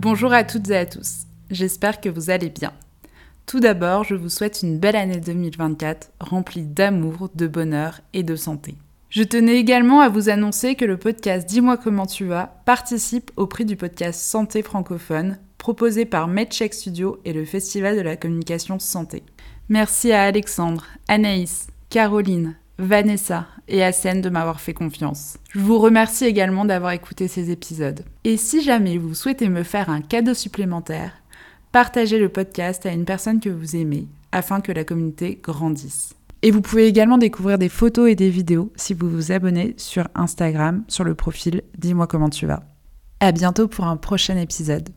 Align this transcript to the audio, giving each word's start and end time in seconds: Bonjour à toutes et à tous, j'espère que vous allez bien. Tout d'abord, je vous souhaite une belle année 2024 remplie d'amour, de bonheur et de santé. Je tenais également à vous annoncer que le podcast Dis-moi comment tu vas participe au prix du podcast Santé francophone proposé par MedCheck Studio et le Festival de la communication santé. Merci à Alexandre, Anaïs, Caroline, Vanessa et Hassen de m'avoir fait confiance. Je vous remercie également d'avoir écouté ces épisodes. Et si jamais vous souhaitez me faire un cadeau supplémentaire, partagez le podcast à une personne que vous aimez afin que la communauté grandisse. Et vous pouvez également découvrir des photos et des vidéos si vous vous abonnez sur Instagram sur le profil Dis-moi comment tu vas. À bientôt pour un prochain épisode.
Bonjour 0.00 0.32
à 0.32 0.44
toutes 0.44 0.70
et 0.70 0.76
à 0.76 0.86
tous, 0.86 1.26
j'espère 1.50 2.00
que 2.00 2.08
vous 2.08 2.30
allez 2.30 2.50
bien. 2.50 2.72
Tout 3.46 3.58
d'abord, 3.58 4.04
je 4.04 4.14
vous 4.14 4.28
souhaite 4.28 4.60
une 4.62 4.78
belle 4.78 4.94
année 4.94 5.18
2024 5.18 6.12
remplie 6.20 6.62
d'amour, 6.62 7.30
de 7.34 7.48
bonheur 7.48 8.00
et 8.12 8.22
de 8.22 8.36
santé. 8.36 8.76
Je 9.10 9.24
tenais 9.24 9.56
également 9.56 10.00
à 10.00 10.08
vous 10.08 10.28
annoncer 10.28 10.76
que 10.76 10.84
le 10.84 10.98
podcast 10.98 11.48
Dis-moi 11.48 11.76
comment 11.76 12.06
tu 12.06 12.26
vas 12.26 12.62
participe 12.64 13.32
au 13.34 13.48
prix 13.48 13.64
du 13.64 13.74
podcast 13.74 14.20
Santé 14.20 14.62
francophone 14.62 15.38
proposé 15.58 16.04
par 16.04 16.28
MedCheck 16.28 16.74
Studio 16.74 17.18
et 17.24 17.32
le 17.32 17.44
Festival 17.44 17.96
de 17.96 18.02
la 18.02 18.16
communication 18.16 18.78
santé. 18.78 19.24
Merci 19.68 20.12
à 20.12 20.22
Alexandre, 20.22 20.86
Anaïs, 21.08 21.66
Caroline, 21.90 22.54
Vanessa 22.78 23.48
et 23.68 23.84
Hassen 23.84 24.20
de 24.20 24.30
m'avoir 24.30 24.60
fait 24.60 24.74
confiance. 24.74 25.38
Je 25.50 25.60
vous 25.60 25.78
remercie 25.78 26.24
également 26.24 26.64
d'avoir 26.64 26.92
écouté 26.92 27.28
ces 27.28 27.50
épisodes. 27.50 28.04
Et 28.24 28.36
si 28.36 28.62
jamais 28.62 28.98
vous 28.98 29.14
souhaitez 29.14 29.48
me 29.48 29.62
faire 29.62 29.90
un 29.90 30.00
cadeau 30.00 30.34
supplémentaire, 30.34 31.12
partagez 31.72 32.18
le 32.18 32.28
podcast 32.28 32.86
à 32.86 32.92
une 32.92 33.04
personne 33.04 33.40
que 33.40 33.50
vous 33.50 33.76
aimez 33.76 34.06
afin 34.32 34.60
que 34.60 34.72
la 34.72 34.84
communauté 34.84 35.38
grandisse. 35.42 36.14
Et 36.42 36.50
vous 36.50 36.60
pouvez 36.60 36.86
également 36.86 37.18
découvrir 37.18 37.58
des 37.58 37.68
photos 37.68 38.08
et 38.08 38.14
des 38.14 38.30
vidéos 38.30 38.72
si 38.76 38.94
vous 38.94 39.10
vous 39.10 39.32
abonnez 39.32 39.74
sur 39.76 40.06
Instagram 40.14 40.84
sur 40.88 41.04
le 41.04 41.14
profil 41.14 41.62
Dis-moi 41.76 42.06
comment 42.06 42.30
tu 42.30 42.46
vas. 42.46 42.62
À 43.20 43.32
bientôt 43.32 43.66
pour 43.66 43.86
un 43.86 43.96
prochain 43.96 44.36
épisode. 44.36 44.90